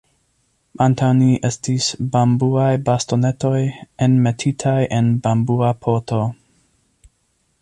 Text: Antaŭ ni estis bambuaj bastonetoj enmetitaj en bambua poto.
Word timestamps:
Antaŭ 0.85 1.09
ni 1.17 1.27
estis 1.49 1.89
bambuaj 2.15 2.71
bastonetoj 2.89 3.61
enmetitaj 4.07 4.77
en 5.01 5.15
bambua 5.29 5.71
poto. 5.87 6.27